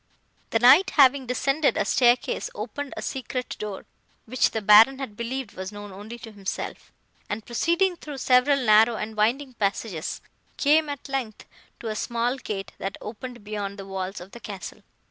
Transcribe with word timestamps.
"The 0.49 0.57
Knight, 0.57 0.89
having 0.97 1.27
descended 1.27 1.77
a 1.77 1.85
staircase, 1.85 2.49
opened 2.55 2.95
a 2.97 3.03
secret 3.03 3.55
door, 3.59 3.85
which 4.25 4.49
the 4.49 4.59
Baron 4.63 4.97
had 4.97 5.15
believed 5.15 5.53
was 5.53 5.71
known 5.71 5.91
only 5.91 6.17
to 6.17 6.31
himself, 6.31 6.91
and, 7.29 7.45
proceeding 7.45 7.97
through 7.97 8.17
several 8.17 8.57
narrow 8.65 8.95
and 8.95 9.15
winding 9.15 9.53
passages, 9.53 10.19
came, 10.57 10.89
at 10.89 11.07
length, 11.07 11.45
to 11.81 11.87
a 11.89 11.95
small 11.95 12.37
gate, 12.37 12.71
that 12.79 12.97
opened 12.99 13.43
beyond 13.43 13.77
the 13.77 13.85
walls 13.85 14.19
of 14.19 14.31
the 14.31 14.39
castle. 14.39 14.81